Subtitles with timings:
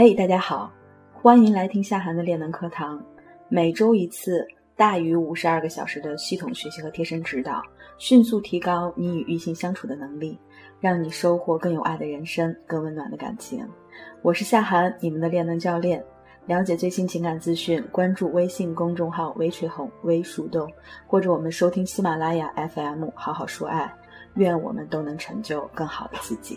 [0.00, 0.72] 嘿，大家好，
[1.12, 3.04] 欢迎来听夏涵的练能课堂。
[3.48, 4.46] 每周一次，
[4.76, 7.60] 大于五十二个小时的系统学习和贴身指导，
[7.98, 10.38] 迅速提高你与异性相处的能力，
[10.78, 13.66] 让你收获更有爱的人生，更温暖的感情。
[14.22, 16.00] 我是夏涵，你们的练能教练。
[16.46, 20.70] 了解最新情感资讯，关注微信公众号“微吹红微树洞”，
[21.08, 23.92] 或者我们收听喜马拉雅 FM“ 好好说爱”。
[24.36, 26.56] 愿我们都能成就更好的自己。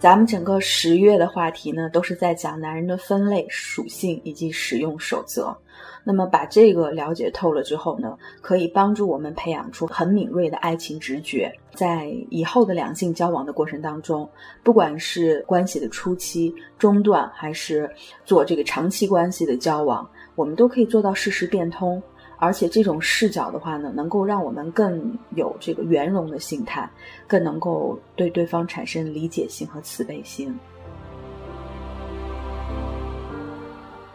[0.00, 5.56] 咱们整个十月的话题呢，都是在讲男人的分类属性以及使用守则。
[6.04, 14.28] 那么把这个了解透了之后呢，可以帮助我们培养出很敏锐的爱情直觉，在以后的两性交往的过程当中，
[14.62, 17.90] 不管是关系的初期、中段，还是
[18.24, 22.00] 做这个长期关系的交往，我们都可以做到事事变通。
[22.38, 26.88] 而且这种视角的话呢，能够让我们更有这个圆融的心态，
[27.26, 30.56] 更能够对对方产生理解性和慈悲心。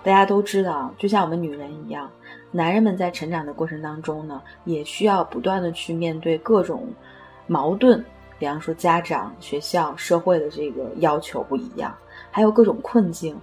[0.01, 2.09] 大家都知道，就像我们女人一样，
[2.51, 6.87] 男人们在成长的过程当中呢，也需要不断的去面对各种
[7.47, 8.03] 矛盾，
[8.37, 11.93] 比方说家长、学校、社会的这个要求不一样，
[12.31, 13.37] 还有各种困境。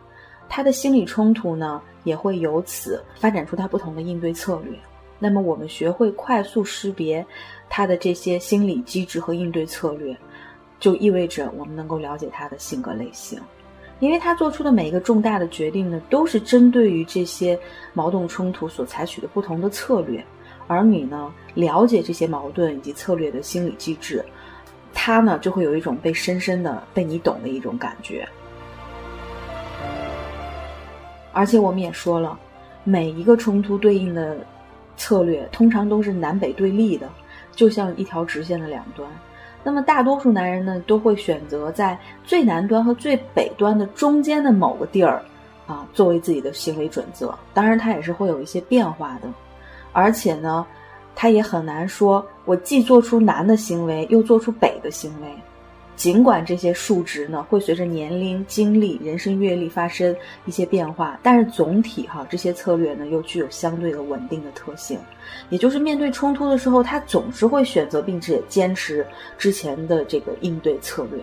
[0.53, 4.77] 他的心理冲突呢，也会由此发展出他不同的应对策略。
[5.17, 7.25] 那么，我们学会快速识别
[7.69, 10.17] 他的这些心理机制和应对策略，
[10.81, 13.39] 就意味着我们能够了解他的性格类型。
[14.01, 17.57] 因为他做出的每一个重大的决定呢，都是针对于这些
[17.93, 20.25] 矛盾冲突所采取的不同的策略。
[20.67, 24.25] 而你呢，了解这些矛盾以及策略的心理机制，
[24.93, 28.29] 他呢，就会有一种被深深的被你懂的一种感觉。
[31.33, 32.39] 而且我们也说了，
[32.85, 34.37] 每一个冲突对应的
[34.97, 37.09] 策略通常都是南北对立的，
[37.53, 39.09] 就像一条直线的两端。
[39.63, 45.23] 那么大多数男人呢，都会选择在最南端和最北端的中间的某个地儿，
[45.67, 47.35] 啊，作为自己的行为准则。
[47.53, 49.29] 当然，他也是会有一些变化的，
[49.93, 50.67] 而且呢，
[51.15, 55.29] 他也很难说我既做出南的行为，又做出北的行为。
[56.01, 60.17] 尽管这些数值呢会随着年龄、经历、人生阅历发生
[60.47, 64.99] 一些变化，但是总体哈这些策略呢又具有相对的稳定的特性，
[65.51, 69.07] 也就是面对冲突的时候，他总是会选择并且坚持
[69.37, 71.23] 之前的这个应对策略。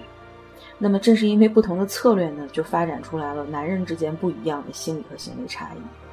[0.77, 6.06] 那么正是因为不同的策略呢，就发展出来了男人之间不一样的心理和行为差异。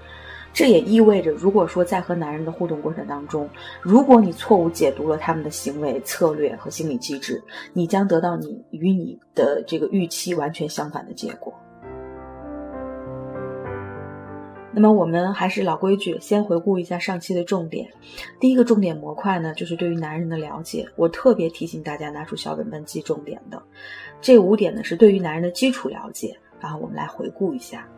[0.54, 3.50] 这也意味着，如果说在和男人的互动过程当中，
[3.82, 7.42] 如果你错误解读了他们的行为策略和心理机制，
[7.72, 11.52] 你将得到你与你的这个预期完全相反的结果。
[14.72, 17.88] 那么我们还是老规矩，先回顾一下上期的重点。
[18.38, 20.88] 第一个重点模块呢，就是对于男人的了解。
[20.94, 23.60] 我特别提醒大家拿出小本本记重点的。
[24.20, 26.36] 这五点呢，是对于男人的基础了解。
[26.60, 27.88] 然后我们来回顾一下。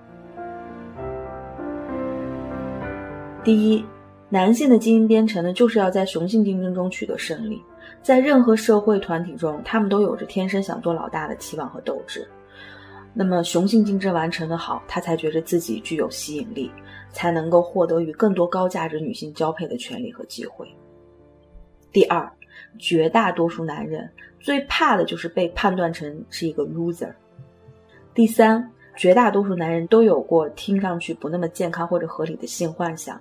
[3.47, 3.85] 第一，
[4.29, 7.63] 男性的基因编程呢，就是要在雄性竞争中取得胜利。
[8.03, 12.27] 在任何社会团体中，他们都有着天生想做老大的期望和斗志。
[13.15, 16.69] 那么，雄性竞争完成的好，他才觉得自己具有吸引力，
[17.13, 20.67] 才能够获得与更多高价值女性交配的权利和机会。
[21.93, 22.29] 第二，
[22.81, 27.13] 绝大多数男人最怕的就是被判断成是一个 loser。
[28.13, 33.17] 第三，绝大多数男人都有过听上去不那么健康或者合理的性幻想。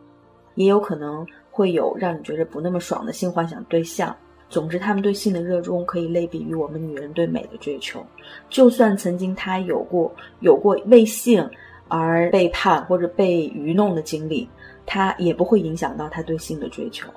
[0.55, 4.15] 也有可能会有让你觉得不那么爽的性幻想对象。
[4.47, 8.05] 总之，他们对性的热衷可以类比于我们女人对美的追求。
[8.47, 11.49] 就算曾经他有过有过为性
[11.87, 14.47] 而背叛或者被愚弄的经历，
[14.85, 17.09] 他也不会影响到他对性的追求。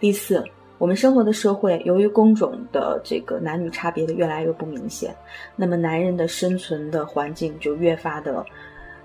[0.00, 0.42] 第四，
[0.78, 5.14] 我们生活的社会由于工种的这个男女差别的越来越不明显，
[5.56, 8.44] 那么男人的生存的环境就越发的。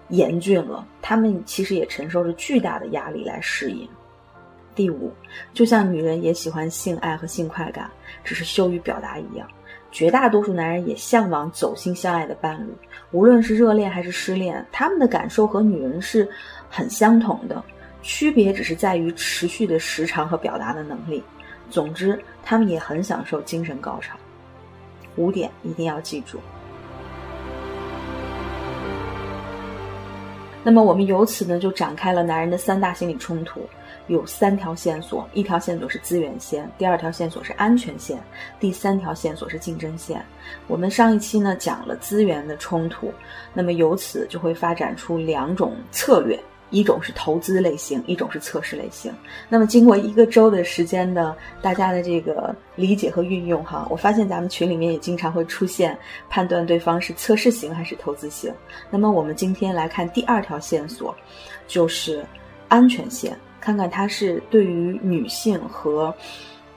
[0.10, 3.88] 严峻了，他们其实也承受着巨大的压力来适应。
[4.76, 5.12] 第五，
[5.54, 7.90] 就像女人也喜欢性爱和性快感，
[8.24, 9.48] 只是羞于表达一样，
[9.92, 12.74] 绝大多数男人也向往走心相爱的伴侣，
[13.12, 16.28] 无论是热恋还是失恋，他们的感受和女人是
[16.70, 17.64] 很相同的，
[18.02, 21.24] 区别只是在于持续的时长和表达的能力。
[21.70, 24.16] 总之，他们也很享受精神高潮。
[25.16, 26.38] 五点一定要记住。
[30.66, 33.62] 那么我们由此呢，就展开了男人的三大心理冲突，
[34.08, 38.20] 有三条线索，一条线索是资源线，第二条线索是安全线，
[38.60, 40.26] 第三条线索是竞争线。
[40.66, 43.14] 我们上一期呢讲了资源的冲突，
[43.54, 49.14] 那么由此就会发展出两种策略，一种是投资类型，一种是测试类型。
[49.48, 55.98] 那么经过一个周的时间的大家的这个理解和运用哈，我发现咱们群里面也经常会出现
[56.30, 58.54] 判断对方是测试型还是投资型。
[58.90, 61.16] 那么我们今天来看第二条线索，
[61.68, 62.26] 就是
[62.68, 66.14] 安全线，看看它是对于女性和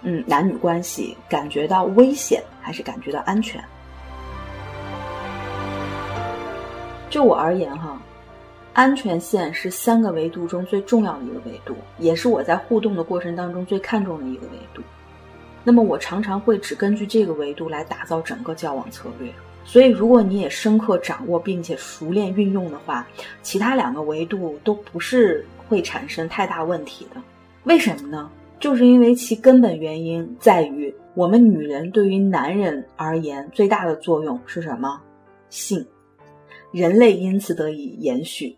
[0.03, 3.63] 嗯男女关系感觉到危险还是感觉到安全。
[7.11, 7.99] 就我而言哈。
[8.79, 14.81] 安全线是三个维度中最重要的一个维度，也是我在互动的过程当中最看重的一个维度。
[15.65, 19.33] 那么我常常会只根据这个维度来打造整个交往策略。
[19.65, 23.05] 所以，如果你也深刻掌握并且熟练运用的话，
[23.43, 27.21] 其他两个维度都不是会产生太大问题的。
[27.65, 28.31] 为什么呢？
[28.61, 35.01] 就是因为其根本原因在于，我们女人对于男人而言最大的作用是什么？
[35.51, 35.85] 性，
[36.71, 38.57] 人类因此得以延续。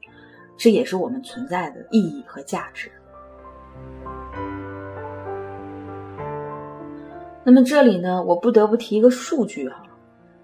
[0.61, 2.93] 这也是我们存在的意义和价值。
[7.43, 9.83] 那么这里呢，我不得不提一个数据哈，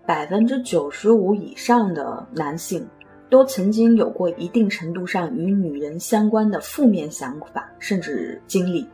[0.06, 2.88] 百分之九十五以上的男性
[3.28, 8.88] 都曾经有过一定程度上与女人相关的负面想法，甚至经历。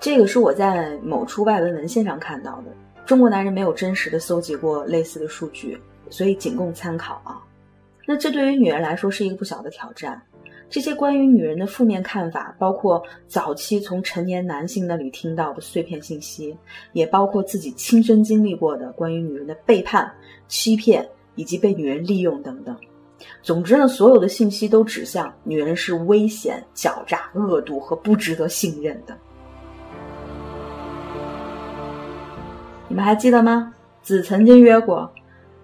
[0.00, 2.72] 这个是我在某处外文文献上看到的，
[3.04, 5.78] 中国男人没有真实的搜集过类似的数据，
[6.08, 7.44] 所以仅供参考啊。
[8.06, 10.20] 那这对于女人来说是一个不小的挑战。
[10.70, 16.56] 这些关于女人的负面看法，包括早期从成年男性那里听到的碎片信息，
[16.92, 20.12] 也包括自己亲身经历过的关于女人的背叛、
[20.48, 21.06] 欺骗
[21.36, 22.76] 以及被女人利用等等。
[23.40, 29.16] 总之呢，所有的信息都指向女人是危险、狡诈、恶毒和不值得信任的。
[32.88, 33.72] 你们还记得吗？
[34.02, 35.10] 子曾经曰过。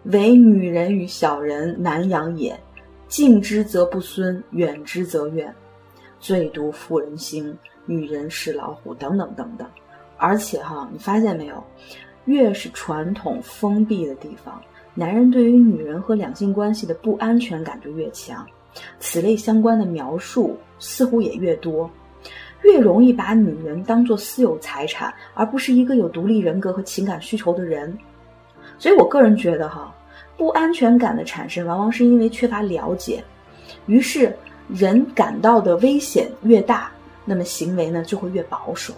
[0.05, 2.59] 唯女人与小人难养也，
[3.07, 5.55] 近之则不孙，远之则怨。
[6.19, 7.55] 最毒妇人心，
[7.85, 9.69] 女人是老虎，等等等等。
[10.17, 11.63] 而且哈，你发现没有，
[12.25, 14.59] 越是传统封闭的地方，
[14.95, 18.47] 男人对于女人和两性关系的不安全感就越强。
[19.01, 21.91] 此类相关的描述似乎也越多，
[22.63, 27.99] 越容易把女人当作私有财产，而不是一个有独立人格和情感需求的人。
[28.81, 29.95] 所以我个人觉得，哈，
[30.39, 33.23] 不安全感的产生往往是因为缺乏了解，
[33.85, 34.35] 于是
[34.69, 36.91] 人感到的危险越大，
[37.27, 38.95] 那么行为呢就会越保守。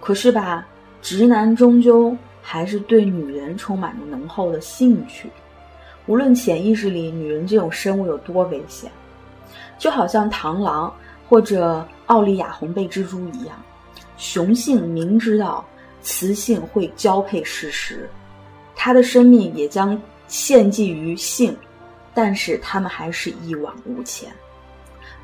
[0.00, 0.66] 可是吧，
[1.00, 5.30] 直男终究还是对女人充满着浓厚的兴趣，
[6.06, 8.90] 无论潜意识里女人这种生物有多危险，
[9.78, 10.92] 就好像螳螂
[11.28, 13.56] 或者奥利亚红背蜘蛛一样。
[14.22, 15.64] 雄性明知道
[16.00, 18.08] 雌性会交配失实，
[18.76, 21.56] 他的生命也将献祭于性，
[22.14, 24.30] 但是他们还是一往无前。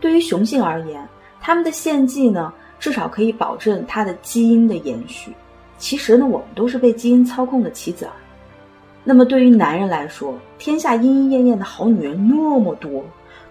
[0.00, 1.08] 对于雄性而言，
[1.40, 5.32] 他们的献祭呢，至少可以保证他的基因的延续。
[5.78, 8.10] 其实呢，我们都是被基因操控的棋子儿。
[9.04, 13.04] 那么对于男人来说，天下莺莺燕燕的好女人那么多，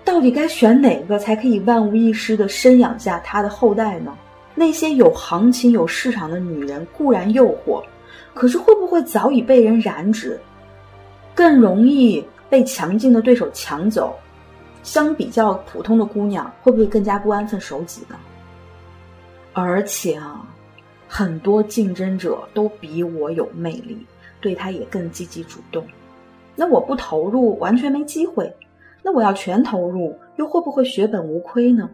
[0.03, 4.13] 到底该选哪个才可以万无一失的生养下他的后代呢？
[4.59, 7.83] 那些有行情、有市场的女人固然诱惑，
[8.33, 10.41] 可是会不会早已被人染指，
[11.35, 14.15] 更容易被强劲的对手抢走？
[14.81, 18.15] 相比较普通的姑娘，会不会更加不安分守己呢？
[19.53, 20.43] 而且啊，
[21.07, 24.03] 很多竞争者都比我有魅力，
[24.41, 25.85] 对他也更积极主动。
[26.55, 28.45] 那我不投入，完全没机会；
[29.03, 31.87] 那我要全投入，又会不会血本无亏呢？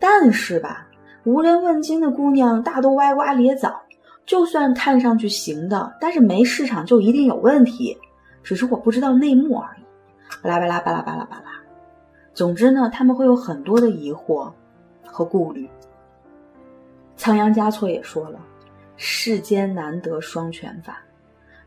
[0.00, 0.88] 但是吧。
[1.26, 3.82] 无人问津的姑娘大都歪瓜裂枣，
[4.24, 7.98] 就算看上去行的，但是没市场就一定有问题，
[8.44, 9.82] 只是我不知道内幕而已。
[10.40, 11.42] 巴拉巴拉巴拉巴拉巴拉。
[12.32, 14.48] 总之呢，他们会有很多的疑惑
[15.04, 15.68] 和顾虑。
[17.16, 18.38] 仓央嘉措也说了，
[18.96, 21.02] 世间难得双全法。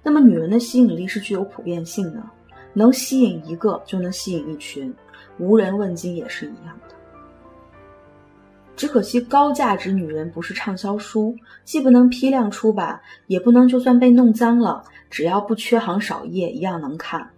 [0.01, 2.23] 那么女人的吸引力是具有普遍性的，
[2.71, 4.95] 能吸引一个就能吸引一群，
[5.37, 6.95] 无人问津也是一样的。
[8.79, 17.29] 只可惜高价值女人不是畅销书，既不能批量出版，也不能就算被弄脏了，只要不缺行少页一样能看。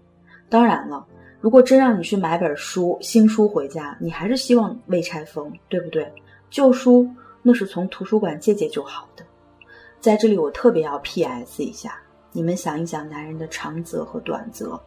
[0.50, 1.04] 当然了，
[1.40, 6.14] 如果真让你去买本书新书回家，你还是希望未拆封，对不对？
[6.52, 7.10] 旧书
[7.42, 9.26] 那是从图书馆借借就好的。
[10.00, 11.64] 在这里我特别要 P.S.
[11.64, 11.96] 一下，
[12.32, 14.80] 你们想一想，男人的长则和短则，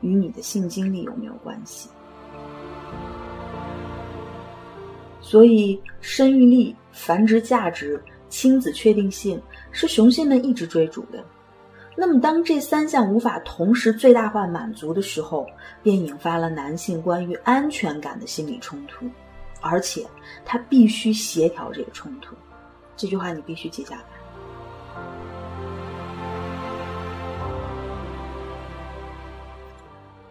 [0.00, 1.88] 与你的性经历有没有关系？
[5.20, 11.24] 所以，生育力、繁殖价值、亲子确定性是雄性们一直追逐的。
[11.96, 15.46] 那么，当这三项无法同时最大化满足的时候，
[15.82, 19.06] 便引发了男性关于安全感的心理冲突，
[19.60, 20.06] 而且
[20.44, 22.34] 他必须协调这个冲突。
[22.96, 24.02] 这句话你必须记下来。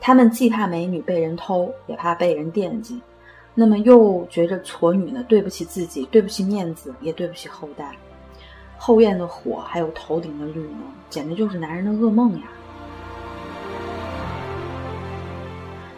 [0.02, 3.00] 他们既怕美女被人偷，也怕被人惦记，
[3.54, 7.92] 那么又觉着矬女呢对不起自己，对不起面子，也对不起后代。
[8.78, 10.78] 后院的火，还有头顶的绿呢，
[11.10, 12.44] 简直就是男人的噩梦呀。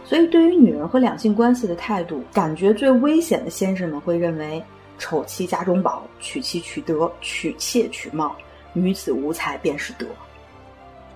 [0.04, 4.62] 所以，对于女人和两性关系的态度，感觉最危险的先生们会认为：
[4.98, 8.36] 丑妻家中宝，娶妻娶德，娶妾娶貌，
[8.74, 10.06] 女子无才便是德。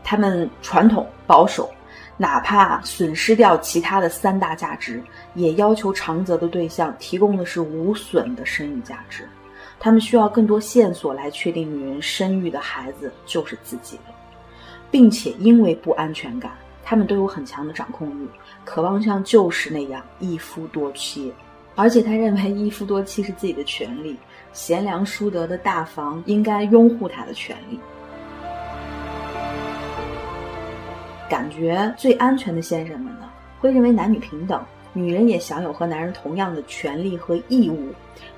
[0.02, 1.70] 他们传统保守，
[2.18, 5.04] 哪怕损失掉其他的三大价值，
[5.34, 9.28] 也要求长泽的对象提供的是无损的生育价值。
[9.80, 14.14] 他们需要更多线索来确定女人生育的孩子就是自己的，
[14.90, 16.54] 并且因为不安全感，
[16.84, 18.28] 他们都有很强的掌控欲，
[18.64, 21.34] 渴望像旧时那样一夫多妻。
[21.76, 24.16] 而且他认为一夫多妻是自己的权利，
[24.54, 27.78] 贤良淑德的大房应该拥护他的权利。
[31.30, 33.30] 感觉最安全的先生们呢，
[33.60, 34.64] 会认为男女平等。
[34.98, 37.90] 女人也享有和男人同样的权利和义务，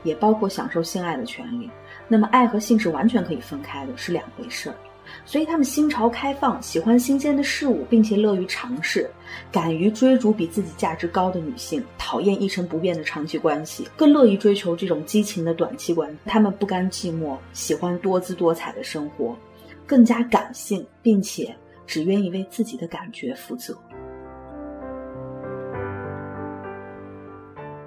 [0.02, 1.70] 也包括享受性爱的权利。
[2.08, 4.76] 那么，爱和性是完全可以分开的，是两回事儿。
[5.24, 9.08] 所以，他们心潮开放，喜欢新鲜的事物，并且乐于尝试，
[9.52, 16.18] 敢于追逐比自己价值高的女性，讨厌一成不变的长期关系，更乐于追求这种激情的短期关系。
[16.26, 19.38] 他们不甘寂寞，喜欢多姿多彩的生活，
[19.86, 21.56] 更加感性，并且
[21.88, 23.76] 只愿意为自己的感觉负责。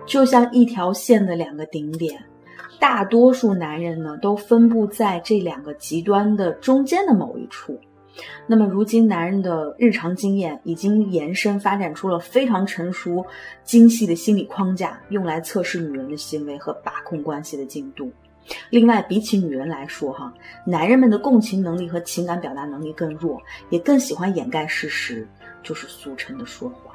[0.06, 2.20] 就像一条线的两个顶点，
[2.80, 7.78] 大多数男人呢都分布在这两个极端的中间的某一处。
[8.44, 13.24] 那么，如今男人的日常经验已经延伸发展出了非常成熟、
[13.62, 18.10] 精细的心理框架，用来测试女人的行为和把控关系的进度。
[18.70, 20.32] 另外，比起女人来说，哈，
[20.66, 25.26] 男人们的共情能力和情感表达能力更弱，也更喜欢掩盖事实，
[25.62, 26.94] 就是俗称的说谎。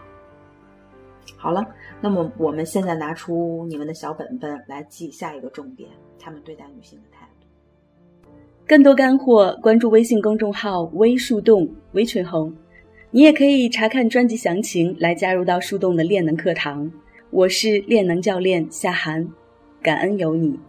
[1.37, 1.65] 好了，
[2.01, 8.29] 那么我们现在拿出你们的小本本来记下一个重点：他们对待女性的态度。
[8.67, 12.53] 更多干货，关注微信公众号“微树洞”微群红，
[13.11, 16.91] 你也可以查看专辑详情来加入到树洞的练能课堂。
[17.29, 19.27] 我是练能教练夏涵，
[19.81, 20.59] 感恩有你。